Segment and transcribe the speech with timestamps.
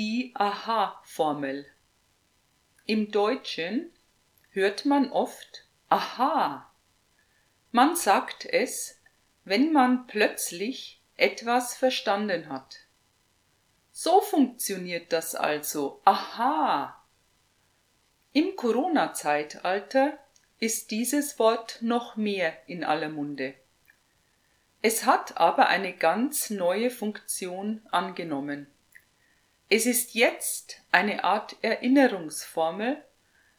[0.00, 1.66] die Aha-Formel.
[2.86, 3.92] Im Deutschen
[4.48, 6.72] hört man oft Aha.
[7.70, 8.98] Man sagt es,
[9.44, 12.78] wenn man plötzlich etwas verstanden hat.
[13.92, 16.00] So funktioniert das also.
[16.06, 17.04] Aha.
[18.32, 20.18] Im Corona-Zeitalter
[20.58, 23.52] ist dieses Wort noch mehr in aller Munde.
[24.80, 28.66] Es hat aber eine ganz neue Funktion angenommen.
[29.72, 33.04] Es ist jetzt eine Art Erinnerungsformel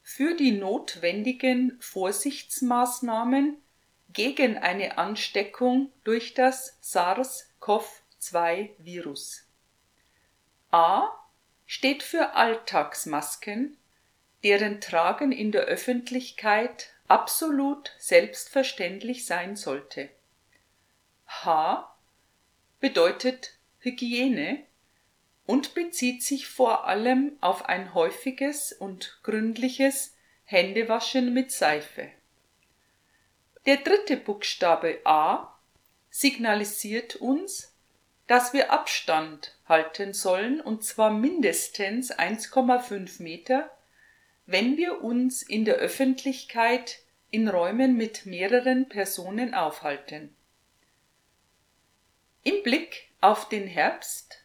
[0.00, 3.58] für die notwendigen Vorsichtsmaßnahmen
[4.14, 9.44] gegen eine Ansteckung durch das SARS-CoV-2-Virus.
[10.70, 11.10] A
[11.66, 13.76] steht für Alltagsmasken,
[14.42, 20.08] deren Tragen in der Öffentlichkeit absolut selbstverständlich sein sollte.
[21.26, 21.94] H
[22.80, 24.64] bedeutet Hygiene
[25.48, 30.14] und bezieht sich vor allem auf ein häufiges und gründliches
[30.44, 32.10] Händewaschen mit Seife.
[33.64, 35.58] Der dritte Buchstabe A
[36.10, 37.74] signalisiert uns,
[38.26, 43.70] dass wir Abstand halten sollen und zwar mindestens 1,5 Meter,
[44.44, 46.98] wenn wir uns in der Öffentlichkeit
[47.30, 50.36] in Räumen mit mehreren Personen aufhalten.
[52.42, 54.44] Im Blick auf den Herbst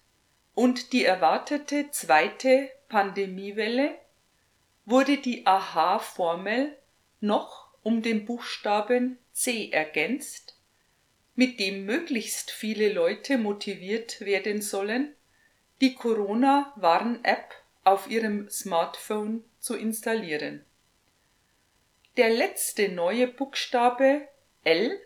[0.55, 3.95] und die erwartete zweite Pandemiewelle
[4.85, 6.77] wurde die Aha-Formel
[7.19, 10.57] noch um den Buchstaben C ergänzt,
[11.35, 15.15] mit dem möglichst viele Leute motiviert werden sollen,
[15.81, 20.63] die Corona-Warn-App auf ihrem Smartphone zu installieren.
[22.15, 24.27] Der letzte neue Buchstabe
[24.63, 24.99] L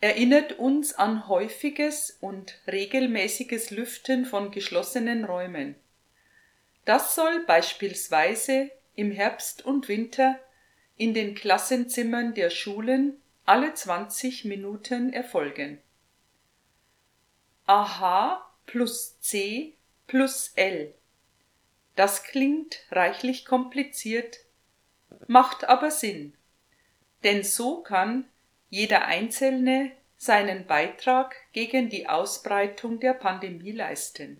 [0.00, 5.74] erinnert uns an häufiges und regelmäßiges Lüften von geschlossenen Räumen.
[6.86, 10.38] Das soll beispielsweise im Herbst und Winter
[10.96, 15.78] in den Klassenzimmern der Schulen alle 20 Minuten erfolgen.
[17.66, 19.76] Aha plus C
[20.06, 20.94] plus L.
[21.96, 24.38] Das klingt reichlich kompliziert,
[25.26, 26.34] macht aber Sinn,
[27.22, 28.24] denn so kann
[28.70, 29.92] jeder Einzelne
[30.22, 34.38] seinen Beitrag gegen die Ausbreitung der Pandemie leisten